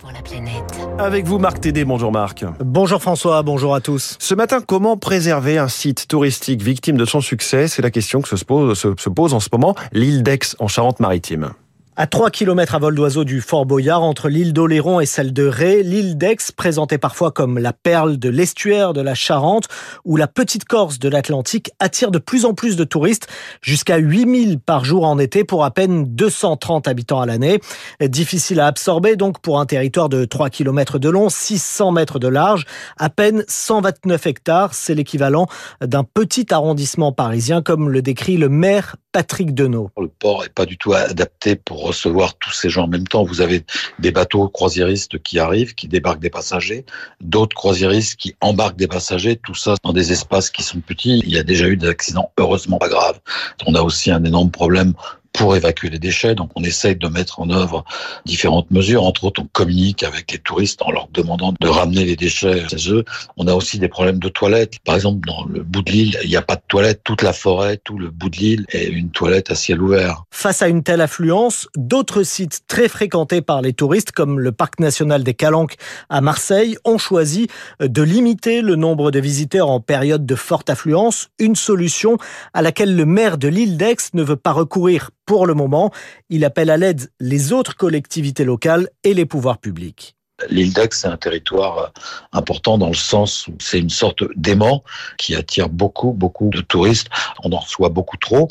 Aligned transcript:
pour 0.00 0.10
la 0.12 0.22
planète. 0.22 0.80
Avec 0.98 1.26
vous, 1.26 1.38
Marc 1.38 1.60
Tédé. 1.60 1.84
Bonjour, 1.84 2.10
Marc. 2.10 2.44
Bonjour 2.60 3.00
François, 3.00 3.42
bonjour 3.42 3.74
à 3.74 3.80
tous. 3.80 4.16
Ce 4.18 4.34
matin, 4.34 4.60
comment 4.66 4.96
préserver 4.96 5.58
un 5.58 5.68
site 5.68 6.08
touristique 6.08 6.62
victime 6.62 6.96
de 6.96 7.04
son 7.04 7.20
succès? 7.20 7.68
C'est 7.68 7.82
la 7.82 7.90
question 7.90 8.22
que 8.22 8.28
se 8.34 8.44
pose, 8.44 8.78
se, 8.78 8.88
se 8.96 9.08
pose 9.10 9.34
en 9.34 9.40
ce 9.40 9.48
moment 9.52 9.74
l'île 9.92 10.22
d'Aix 10.22 10.56
en 10.58 10.68
Charente-Maritime. 10.68 11.50
À 11.96 12.06
3 12.06 12.30
km 12.30 12.76
à 12.76 12.78
vol 12.78 12.94
d'oiseau 12.94 13.24
du 13.24 13.40
Fort 13.40 13.66
Boyard, 13.66 14.04
entre 14.04 14.28
l'île 14.28 14.52
d'Oléron 14.52 15.00
et 15.00 15.06
celle 15.06 15.32
de 15.32 15.44
Ré, 15.44 15.82
l'île 15.82 16.16
d'Aix, 16.16 16.36
présentée 16.56 16.98
parfois 16.98 17.32
comme 17.32 17.58
la 17.58 17.72
perle 17.72 18.16
de 18.16 18.28
l'estuaire 18.28 18.92
de 18.92 19.00
la 19.00 19.16
Charente 19.16 19.66
ou 20.04 20.16
la 20.16 20.28
petite 20.28 20.64
Corse 20.64 21.00
de 21.00 21.08
l'Atlantique, 21.08 21.72
attire 21.80 22.12
de 22.12 22.18
plus 22.18 22.44
en 22.44 22.54
plus 22.54 22.76
de 22.76 22.84
touristes, 22.84 23.26
jusqu'à 23.60 23.96
8000 23.96 24.60
par 24.60 24.84
jour 24.84 25.04
en 25.04 25.18
été 25.18 25.42
pour 25.42 25.64
à 25.64 25.72
peine 25.72 26.04
230 26.04 26.86
habitants 26.86 27.20
à 27.20 27.26
l'année. 27.26 27.60
Difficile 28.00 28.60
à 28.60 28.68
absorber 28.68 29.16
donc 29.16 29.40
pour 29.40 29.58
un 29.58 29.66
territoire 29.66 30.08
de 30.08 30.24
3 30.24 30.48
km 30.48 31.00
de 31.00 31.08
long, 31.08 31.28
600 31.28 31.90
mètres 31.90 32.20
de 32.20 32.28
large, 32.28 32.66
à 32.98 33.10
peine 33.10 33.44
129 33.48 34.26
hectares, 34.28 34.74
c'est 34.74 34.94
l'équivalent 34.94 35.48
d'un 35.84 36.04
petit 36.04 36.46
arrondissement 36.54 37.10
parisien 37.10 37.62
comme 37.62 37.90
le 37.90 38.00
décrit 38.00 38.36
le 38.36 38.48
maire 38.48 38.94
Patrick 39.12 39.54
Denot. 39.54 39.90
Le 40.00 40.06
port 40.06 40.42
n'est 40.42 40.50
pas 40.50 40.66
du 40.66 40.78
tout 40.78 40.92
adapté 40.92 41.56
pour 41.56 41.89
recevoir 41.90 42.34
tous 42.38 42.52
ces 42.52 42.70
gens 42.70 42.84
en 42.84 42.88
même 42.88 43.06
temps. 43.06 43.24
Vous 43.24 43.40
avez 43.40 43.64
des 43.98 44.12
bateaux 44.12 44.48
croisiéristes 44.48 45.22
qui 45.22 45.38
arrivent, 45.38 45.74
qui 45.74 45.88
débarquent 45.88 46.20
des 46.20 46.30
passagers, 46.30 46.84
d'autres 47.20 47.56
croisiéristes 47.56 48.16
qui 48.16 48.34
embarquent 48.40 48.76
des 48.78 48.88
passagers, 48.88 49.36
tout 49.36 49.54
ça 49.54 49.74
dans 49.84 49.92
des 49.92 50.12
espaces 50.12 50.50
qui 50.50 50.62
sont 50.62 50.80
petits. 50.80 51.20
Il 51.24 51.32
y 51.32 51.38
a 51.38 51.42
déjà 51.42 51.66
eu 51.66 51.76
des 51.76 51.88
accidents, 51.88 52.30
heureusement 52.38 52.78
pas 52.78 52.88
graves. 52.88 53.20
On 53.66 53.74
a 53.74 53.82
aussi 53.82 54.10
un 54.10 54.24
énorme 54.24 54.50
problème 54.50 54.94
pour 55.32 55.56
évacuer 55.56 55.90
les 55.90 55.98
déchets. 55.98 56.34
Donc 56.34 56.50
on 56.56 56.62
essaye 56.62 56.96
de 56.96 57.08
mettre 57.08 57.40
en 57.40 57.50
œuvre 57.50 57.84
différentes 58.26 58.70
mesures. 58.70 59.04
Entre 59.04 59.24
autres, 59.24 59.42
on 59.42 59.48
communique 59.52 60.02
avec 60.02 60.32
les 60.32 60.38
touristes 60.38 60.82
en 60.82 60.90
leur 60.90 61.08
demandant 61.12 61.54
de 61.58 61.68
ramener 61.68 62.04
les 62.04 62.16
déchets 62.16 62.68
chez 62.68 62.92
eux. 62.92 63.04
On 63.36 63.46
a 63.46 63.54
aussi 63.54 63.78
des 63.78 63.88
problèmes 63.88 64.18
de 64.18 64.28
toilettes. 64.28 64.78
Par 64.84 64.94
exemple, 64.94 65.26
dans 65.26 65.44
le 65.44 65.62
bout 65.62 65.82
de 65.82 65.92
l'île, 65.92 66.18
il 66.24 66.30
n'y 66.30 66.36
a 66.36 66.42
pas 66.42 66.56
de 66.56 66.62
toilette. 66.68 67.02
Toute 67.04 67.22
la 67.22 67.32
forêt, 67.32 67.78
tout 67.78 67.98
le 67.98 68.10
bout 68.10 68.30
de 68.30 68.36
l'île 68.36 68.66
est 68.70 68.88
une 68.88 69.10
toilette 69.10 69.50
à 69.50 69.54
ciel 69.54 69.80
ouvert. 69.82 70.24
Face 70.30 70.62
à 70.62 70.68
une 70.68 70.82
telle 70.82 71.00
affluence, 71.00 71.68
d'autres 71.76 72.22
sites 72.22 72.60
très 72.68 72.88
fréquentés 72.88 73.40
par 73.40 73.62
les 73.62 73.72
touristes, 73.72 74.12
comme 74.12 74.40
le 74.40 74.52
parc 74.52 74.80
national 74.80 75.22
des 75.22 75.34
Calanques 75.34 75.76
à 76.08 76.20
Marseille, 76.20 76.76
ont 76.84 76.98
choisi 76.98 77.48
de 77.80 78.02
limiter 78.02 78.62
le 78.62 78.76
nombre 78.76 79.10
de 79.10 79.20
visiteurs 79.20 79.68
en 79.68 79.80
période 79.80 80.26
de 80.26 80.34
forte 80.34 80.70
affluence, 80.70 81.28
une 81.38 81.56
solution 81.56 82.18
à 82.52 82.62
laquelle 82.62 82.96
le 82.96 83.06
maire 83.06 83.38
de 83.38 83.48
l'île 83.48 83.76
d'Aix 83.76 83.96
ne 84.14 84.22
veut 84.22 84.36
pas 84.36 84.52
recourir 84.52 85.10
pour 85.30 85.46
le 85.46 85.54
moment. 85.54 85.92
Il 86.28 86.44
appelle 86.44 86.70
à 86.70 86.76
l'aide 86.76 87.12
les 87.20 87.52
autres 87.52 87.76
collectivités 87.76 88.44
locales 88.44 88.88
et 89.04 89.14
les 89.14 89.26
pouvoirs 89.26 89.58
publics. 89.58 90.16
L'île 90.48 90.72
d'Aix, 90.72 90.88
c'est 90.90 91.06
un 91.06 91.16
territoire 91.16 91.92
important 92.32 92.78
dans 92.78 92.88
le 92.88 92.94
sens 92.94 93.46
où 93.46 93.52
c'est 93.60 93.78
une 93.78 93.90
sorte 93.90 94.24
d'aimant 94.34 94.82
qui 95.18 95.36
attire 95.36 95.68
beaucoup, 95.68 96.10
beaucoup 96.10 96.48
de 96.48 96.62
touristes. 96.62 97.06
On 97.44 97.52
en 97.52 97.58
reçoit 97.58 97.90
beaucoup 97.90 98.16
trop. 98.16 98.48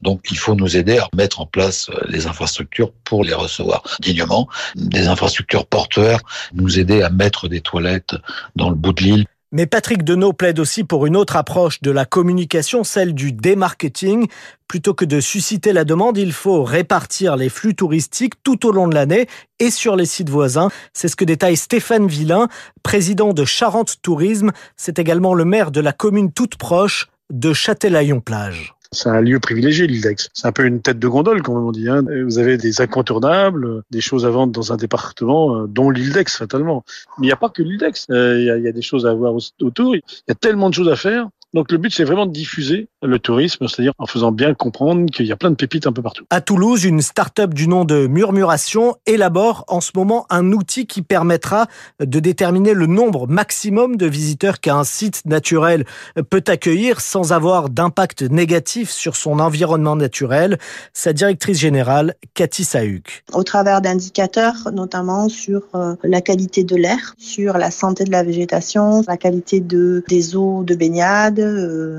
Donc, 0.00 0.22
il 0.30 0.38
faut 0.38 0.54
nous 0.54 0.78
aider 0.78 0.96
à 0.96 1.10
mettre 1.14 1.42
en 1.42 1.46
place 1.46 1.90
les 2.08 2.26
infrastructures 2.26 2.92
pour 3.04 3.22
les 3.22 3.34
recevoir 3.34 3.82
dignement. 4.00 4.48
Des 4.76 5.08
infrastructures 5.08 5.66
portuaires, 5.66 6.20
nous 6.54 6.78
aider 6.78 7.02
à 7.02 7.10
mettre 7.10 7.48
des 7.48 7.60
toilettes 7.60 8.14
dans 8.56 8.70
le 8.70 8.76
bout 8.76 8.94
de 8.94 9.02
l'île. 9.02 9.26
Mais 9.56 9.66
Patrick 9.66 10.02
Denot 10.02 10.32
plaide 10.32 10.58
aussi 10.58 10.82
pour 10.82 11.06
une 11.06 11.16
autre 11.16 11.36
approche 11.36 11.80
de 11.80 11.92
la 11.92 12.04
communication, 12.04 12.82
celle 12.82 13.14
du 13.14 13.30
démarketing. 13.30 14.26
Plutôt 14.66 14.94
que 14.94 15.04
de 15.04 15.20
susciter 15.20 15.72
la 15.72 15.84
demande, 15.84 16.18
il 16.18 16.32
faut 16.32 16.64
répartir 16.64 17.36
les 17.36 17.48
flux 17.48 17.76
touristiques 17.76 18.34
tout 18.42 18.66
au 18.66 18.72
long 18.72 18.88
de 18.88 18.96
l'année 18.96 19.28
et 19.60 19.70
sur 19.70 19.94
les 19.94 20.06
sites 20.06 20.28
voisins. 20.28 20.70
C'est 20.92 21.06
ce 21.06 21.14
que 21.14 21.24
détaille 21.24 21.56
Stéphane 21.56 22.08
Villain, 22.08 22.48
président 22.82 23.32
de 23.32 23.44
Charente 23.44 24.02
Tourisme. 24.02 24.50
C'est 24.76 24.98
également 24.98 25.34
le 25.34 25.44
maire 25.44 25.70
de 25.70 25.80
la 25.80 25.92
commune 25.92 26.32
toute 26.32 26.56
proche 26.56 27.06
de 27.30 27.52
Châtelaillon-Plage. 27.52 28.73
C'est 28.92 29.08
un 29.08 29.20
lieu 29.20 29.40
privilégié, 29.40 29.86
l'île 29.86 30.02
d'Aix. 30.02 30.16
C'est 30.32 30.46
un 30.46 30.52
peu 30.52 30.64
une 30.64 30.80
tête 30.80 30.98
de 30.98 31.08
gondole, 31.08 31.42
comme 31.42 31.56
on 31.56 31.72
dit. 31.72 31.88
Hein. 31.88 32.04
Vous 32.24 32.38
avez 32.38 32.56
des 32.56 32.80
incontournables, 32.80 33.82
des 33.90 34.00
choses 34.00 34.24
à 34.24 34.30
vendre 34.30 34.52
dans 34.52 34.72
un 34.72 34.76
département, 34.76 35.66
dont 35.66 35.90
l'île 35.90 36.12
d'Aix, 36.12 36.24
fatalement. 36.28 36.84
Mais 37.18 37.26
il 37.26 37.28
n'y 37.28 37.32
a 37.32 37.36
pas 37.36 37.48
que 37.48 37.62
l'île 37.62 37.78
d'Aix. 37.78 37.92
Il 38.08 38.42
y, 38.42 38.62
y, 38.62 38.68
a 38.68 38.72
des 38.72 38.82
choses 38.82 39.06
à 39.06 39.14
voir 39.14 39.34
autour. 39.60 39.96
Il 39.96 40.02
y 40.28 40.32
a 40.32 40.34
tellement 40.34 40.68
de 40.68 40.74
choses 40.74 40.88
à 40.88 40.96
faire. 40.96 41.28
Donc 41.54 41.70
le 41.70 41.78
but, 41.78 41.94
c'est 41.94 42.02
vraiment 42.02 42.26
de 42.26 42.32
diffuser 42.32 42.88
le 43.00 43.18
tourisme, 43.20 43.68
c'est-à-dire 43.68 43.92
en 43.98 44.06
faisant 44.06 44.32
bien 44.32 44.54
comprendre 44.54 45.06
qu'il 45.06 45.26
y 45.26 45.30
a 45.30 45.36
plein 45.36 45.50
de 45.50 45.54
pépites 45.54 45.86
un 45.86 45.92
peu 45.92 46.02
partout. 46.02 46.24
À 46.30 46.40
Toulouse, 46.40 46.84
une 46.84 47.00
start-up 47.00 47.54
du 47.54 47.68
nom 47.68 47.84
de 47.84 48.08
Murmuration 48.08 48.96
élabore 49.06 49.64
en 49.68 49.80
ce 49.80 49.92
moment 49.94 50.26
un 50.30 50.50
outil 50.50 50.86
qui 50.86 51.00
permettra 51.02 51.68
de 52.00 52.18
déterminer 52.18 52.74
le 52.74 52.86
nombre 52.86 53.28
maximum 53.28 53.96
de 53.96 54.06
visiteurs 54.06 54.58
qu'un 54.58 54.82
site 54.82 55.22
naturel 55.26 55.84
peut 56.28 56.42
accueillir 56.48 57.00
sans 57.00 57.32
avoir 57.32 57.70
d'impact 57.70 58.22
négatif 58.22 58.90
sur 58.90 59.14
son 59.14 59.38
environnement 59.38 59.94
naturel. 59.94 60.58
Sa 60.92 61.12
directrice 61.12 61.58
générale, 61.58 62.14
Cathy 62.34 62.64
Sahuc. 62.64 63.22
Au 63.32 63.44
travers 63.44 63.80
d'indicateurs, 63.80 64.70
notamment 64.72 65.28
sur 65.28 65.62
la 66.02 66.20
qualité 66.20 66.64
de 66.64 66.74
l'air, 66.74 67.14
sur 67.16 67.58
la 67.58 67.70
santé 67.70 68.02
de 68.02 68.10
la 68.10 68.24
végétation, 68.24 69.04
la 69.06 69.16
qualité 69.16 69.60
de, 69.60 70.02
des 70.08 70.34
eaux 70.34 70.64
de 70.64 70.74
baignade, 70.74 71.43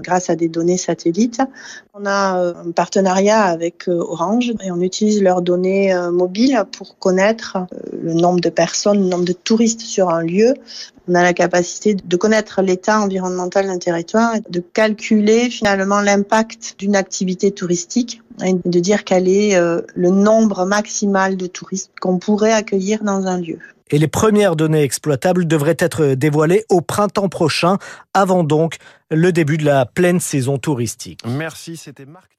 grâce 0.04 0.30
à 0.30 0.36
des 0.36 0.48
données 0.48 0.78
satellites. 0.78 1.42
On 1.94 2.06
a 2.06 2.54
un 2.56 2.72
partenariat 2.72 3.44
avec 3.44 3.88
Orange 3.88 4.54
et 4.64 4.72
on 4.72 4.82
utilise 4.82 5.22
leurs 5.22 5.42
données 5.42 5.96
mobiles 6.12 6.62
pour 6.72 6.98
connaître 6.98 7.58
le 7.94 8.14
nombre 8.14 8.42
de 8.42 8.50
personnes, 8.50 9.00
le 9.00 9.08
nombre 9.08 9.26
de 9.26 9.34
touristes 9.34 9.82
sur 9.82 10.10
un 10.10 10.22
lieu. 10.24 10.54
On 11.08 11.16
a 11.16 11.24
la 11.24 11.34
capacité 11.34 11.94
de 11.96 12.18
connaître 12.18 12.62
l'état 12.62 13.00
environnemental 13.00 13.68
d'un 13.68 13.78
territoire, 13.78 14.34
de 14.50 14.60
calculer 14.60 15.50
finalement 15.50 16.02
l'impact 16.02 16.76
d'une 16.80 16.96
activité 16.96 17.52
touristique 17.52 18.22
et 18.44 18.54
de 18.54 18.80
dire 18.80 19.04
quel 19.04 19.28
est 19.28 19.58
le 19.58 20.10
nombre 20.10 20.66
maximal 20.66 21.38
de 21.38 21.48
touristes 21.48 21.92
qu'on 22.02 22.18
pourrait 22.18 22.54
accueillir 22.54 23.04
dans 23.04 23.28
un 23.28 23.40
lieu 23.40 23.60
et 23.92 23.98
les 23.98 24.08
premières 24.08 24.56
données 24.56 24.82
exploitables 24.82 25.46
devraient 25.48 25.78
être 25.80 26.16
dévoilées 26.16 26.66
au 26.70 26.82
printemps 26.82 27.30
prochain, 27.30 27.78
avant 28.14 28.44
donc 28.44 28.78
le 29.12 29.32
début 29.32 29.58
de 29.58 29.66
la 29.66 29.86
pleine 29.86 30.20
saison 30.20 30.58
touristique. 30.58 31.22
Merci, 31.26 31.78
c'était 31.78 32.06
Marc. 32.06 32.36